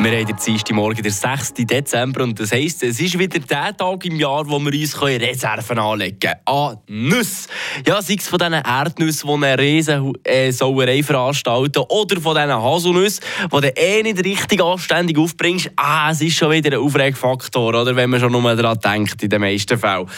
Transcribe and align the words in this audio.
Wir 0.00 0.12
haben 0.12 0.26
den 0.26 0.36
Dienstag 0.36 0.76
Morgen, 0.76 1.02
der 1.02 1.10
6. 1.10 1.54
Dezember, 1.54 2.22
und 2.22 2.38
das 2.38 2.52
heisst, 2.52 2.84
es 2.84 3.00
ist 3.00 3.18
wieder 3.18 3.40
der 3.40 3.76
Tag 3.76 4.04
im 4.04 4.14
Jahr, 4.14 4.48
wo 4.48 4.60
wir 4.60 4.72
uns 4.72 5.02
Reserven 5.02 5.76
anlegen 5.76 6.20
können. 6.20 6.36
An 6.44 6.78
Nüsse. 6.86 7.48
Ja, 7.84 8.00
sei 8.00 8.14
es 8.16 8.28
von 8.28 8.38
diesen 8.38 8.54
Erdnüssen, 8.54 9.28
die 9.28 9.44
eine 9.44 9.58
riesen 9.60 10.12
äh, 10.22 11.02
veranstalten, 11.02 11.82
oder 11.88 12.20
von 12.20 12.36
diesen 12.36 12.52
Haselnüssen, 12.52 13.24
die 13.52 13.60
du 13.60 13.68
eh 13.76 14.02
nicht 14.04 14.24
richtig 14.24 14.62
anständig 14.62 15.18
aufbringst. 15.18 15.72
Ah, 15.74 16.12
es 16.12 16.20
ist 16.20 16.36
schon 16.36 16.52
wieder 16.52 16.78
ein 16.78 16.84
Aufregfaktor, 16.84 17.74
oder, 17.74 17.96
wenn 17.96 18.08
man 18.08 18.20
schon 18.20 18.30
nur 18.30 18.54
daran 18.54 18.78
denkt, 18.78 19.20
in 19.24 19.30
den 19.30 19.40
meisten 19.40 19.76
Fällen. 19.76 20.08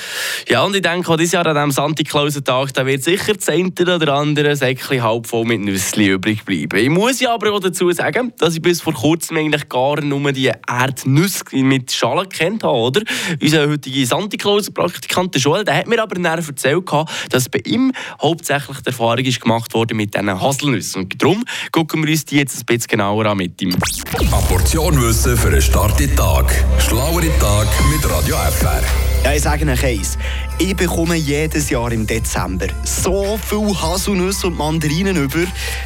Ja, 0.46 0.62
und 0.62 0.76
ich 0.76 0.82
denke, 0.82 1.16
dieses 1.16 1.32
Jahr 1.32 1.46
an 1.46 1.70
diesem 1.70 1.94
da 1.94 2.86
wird 2.86 3.02
sicher 3.02 3.32
das 3.32 3.48
eine 3.48 3.70
oder 3.96 4.12
andere 4.12 4.54
Säckchen 4.56 5.02
halb 5.02 5.26
voll 5.26 5.46
mit 5.46 5.62
Nüssen 5.62 6.02
übrig 6.02 6.44
bleiben. 6.44 6.76
Ich 6.76 6.90
muss 6.90 7.18
ja 7.20 7.32
aber 7.32 7.54
auch 7.54 7.60
dazu 7.60 7.90
sagen, 7.92 8.34
dass 8.36 8.54
ich 8.54 8.60
bis 8.60 8.82
vor 8.82 8.92
kurzem 8.92 9.38
eigentlich 9.38 9.69
gar 9.70 10.00
nur 10.02 10.32
die 10.32 10.52
Erdnüsse 10.68 11.44
mit 11.52 11.90
Schalen 11.90 12.28
kennt 12.28 12.62
habe, 12.62 12.74
oder? 12.74 13.02
Unser 13.40 13.68
heutiger 13.68 14.06
Santa 14.06 14.36
Claus-Praktikant 14.36 15.34
Joel, 15.36 15.64
der 15.64 15.76
hat 15.76 15.86
mir 15.86 16.02
aber 16.02 16.18
nachher 16.18 16.46
erzählt, 16.46 16.84
dass 17.30 17.48
bei 17.48 17.60
ihm 17.64 17.92
hauptsächlich 18.20 18.80
die 18.80 18.88
Erfahrung 18.88 19.24
ist 19.24 19.40
gemacht 19.40 19.72
wurde 19.72 19.94
mit 19.94 20.14
diesen 20.14 20.40
Haselnüssen. 20.40 21.04
Und 21.04 21.22
darum 21.22 21.44
gucken 21.72 22.02
wir 22.02 22.10
uns 22.10 22.26
die 22.26 22.36
jetzt 22.36 22.60
ein 22.60 22.66
bisschen 22.66 22.88
genauer 22.88 23.26
an 23.26 23.38
mit 23.38 23.60
ihm. 23.62 23.74
Eine 24.18 24.28
Portion 24.48 25.00
Wissen 25.00 25.36
für 25.36 25.48
einen 25.48 25.62
starken 25.62 26.14
Tag. 26.16 26.52
Schlauere 26.78 27.38
Tag 27.38 27.68
mit 27.90 28.10
Radio 28.10 28.36
FR. 28.36 28.82
Ja, 29.24 29.34
ich 29.34 29.42
sage 29.42 29.70
euch 29.70 29.84
eins. 29.84 30.16
Ich 30.58 30.74
bekomme 30.74 31.14
jedes 31.14 31.68
Jahr 31.70 31.92
im 31.92 32.06
Dezember 32.06 32.66
so 32.84 33.38
viel 33.38 33.74
Haselnüsse 33.74 34.46
und 34.46 34.56
Mandarinen 34.56 35.16
über, 35.16 35.44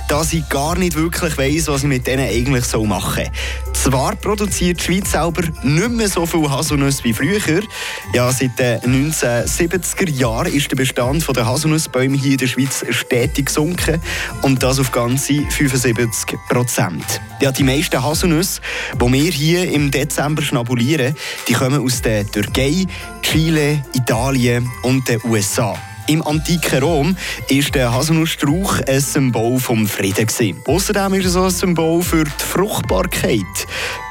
dass 0.09 0.32
ich 0.32 0.48
gar 0.48 0.78
nicht 0.78 0.96
wirklich 0.96 1.37
weiss, 1.37 1.68
was 1.68 1.82
ich 1.82 1.88
mit 1.88 2.06
denen 2.06 2.28
eigentlich 2.28 2.73
machen 2.87 3.24
soll. 3.24 3.73
Zwar 3.84 4.16
produziert 4.16 4.80
die 4.80 4.83
Schweiz 4.83 5.11
selber 5.11 5.43
nicht 5.62 5.91
mehr 5.91 6.09
so 6.09 6.24
viel 6.24 6.48
Haselnüsse 6.48 7.05
wie 7.05 7.12
früher. 7.12 7.61
Ja, 8.15 8.32
seit 8.32 8.59
den 8.59 9.13
1970er 9.13 10.09
Jahren 10.09 10.51
ist 10.54 10.71
der 10.71 10.76
Bestand 10.76 11.29
der 11.37 11.45
Haselnussbäume 11.45 12.16
hier 12.16 12.32
in 12.32 12.38
der 12.38 12.46
Schweiz 12.46 12.82
stetig 12.88 13.45
gesunken 13.45 14.01
und 14.41 14.63
das 14.63 14.79
auf 14.79 14.91
ganze 14.91 15.35
75 15.51 16.35
Prozent. 16.49 17.21
Ja, 17.43 17.52
die 17.52 17.63
meisten 17.63 18.02
Haselnüsse, 18.02 18.63
die 18.95 19.13
wir 19.13 19.30
hier 19.30 19.71
im 19.71 19.91
Dezember 19.91 20.41
schnabulieren, 20.41 21.15
die 21.46 21.52
kommen 21.52 21.85
aus 21.85 22.01
der 22.01 22.26
Türkei, 22.26 22.87
Chile, 23.21 23.85
Italien 23.93 24.66
und 24.82 25.07
den 25.10 25.21
USA. 25.24 25.76
Im 26.07 26.27
antiken 26.27 26.83
Rom 26.83 27.16
war 27.16 27.71
der 27.71 27.93
Haselnussstrauch 27.95 28.80
ein 28.87 29.01
Symbol 29.01 29.59
vom 29.59 29.87
Frieden. 29.87 30.60
Außerdem 30.66 31.15
ist 31.15 31.27
es 31.27 31.37
auch 31.37 31.45
ein 31.45 31.51
Symbol 31.51 32.02
für 32.02 32.24
die 32.24 32.45
Fruchtbarkeit. 32.45 33.41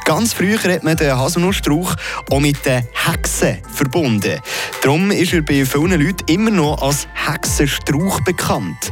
Ganz 0.04 0.34
früher 0.34 0.58
hat 0.64 0.84
man 0.84 0.98
den 0.98 1.16
Haselnussstrauch 1.16 1.96
auch 2.32 2.40
mit 2.40 2.66
den 2.66 2.88
Hexen 2.94 3.60
verbunden. 3.72 4.40
Darum 4.82 5.12
ist 5.12 5.34
er 5.34 5.44
bei 5.44 5.66
vielen 5.66 6.02
Leuten 6.02 6.26
immer 6.28 6.50
noch 6.50 6.82
als 6.82 7.08
Hexenstrauch 7.14 8.22
bekannt. 8.22 8.92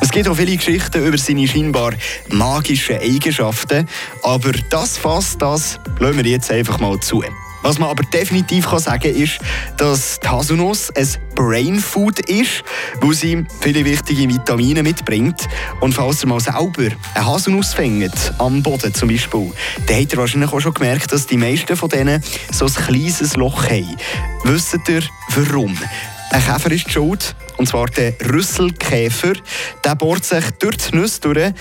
Es 0.00 0.10
gibt 0.10 0.26
auch 0.26 0.34
viele 0.34 0.56
Geschichten 0.56 1.06
über 1.06 1.16
seine 1.16 1.46
scheinbar 1.46 1.92
magischen 2.28 2.98
Eigenschaften, 2.98 3.88
aber 4.24 4.50
das 4.68 4.98
fasst 4.98 5.40
das 5.40 5.78
lassen 6.00 6.16
wir 6.16 6.26
jetzt 6.26 6.50
einfach 6.50 6.80
mal 6.80 6.98
zu. 6.98 7.22
Was 7.62 7.78
man 7.78 7.88
aber 7.88 8.02
definitiv 8.02 8.66
kann 8.68 8.80
sagen 8.80 9.14
ist, 9.14 9.38
dass 9.76 10.18
die 10.20 10.28
Haselnuss 10.28 10.90
ein 10.90 11.08
Brain 11.34 11.78
Food 11.78 12.18
ist, 12.20 12.64
wo 13.00 13.12
sie 13.12 13.46
viele 13.60 13.84
wichtige 13.84 14.28
Vitamine 14.28 14.82
mitbringt. 14.82 15.48
Und 15.80 15.94
falls 15.94 16.22
ihr 16.24 16.28
mal 16.28 16.40
selber 16.40 16.94
eine 17.14 17.26
Haselnuss 17.26 17.74
fängt, 17.74 18.34
am 18.38 18.62
Boden 18.62 18.92
zum 18.92 19.08
Beispiel, 19.08 19.52
dann 19.86 20.00
habt 20.00 20.12
ihr 20.12 20.18
wahrscheinlich 20.18 20.52
auch 20.52 20.60
schon 20.60 20.74
gemerkt, 20.74 21.12
dass 21.12 21.26
die 21.26 21.36
meisten 21.36 21.76
von 21.76 21.88
denen 21.88 22.22
so 22.50 22.66
ein 22.66 22.74
kleines 22.74 23.36
Loch 23.36 23.68
haben. 23.68 23.96
Wisst 24.44 24.88
ihr 24.88 25.02
warum? 25.36 25.78
Ein 26.30 26.42
Käfer 26.42 26.70
ist 26.72 26.90
schuld, 26.90 27.36
und 27.58 27.68
zwar 27.68 27.86
der 27.86 28.14
Rüsselkäfer. 28.32 29.34
Der 29.84 29.94
bohrt 29.94 30.24
sich 30.24 30.44
durch 30.58 30.78
die 30.78 30.96
Nüsse 30.96 31.20
durch 31.20 31.52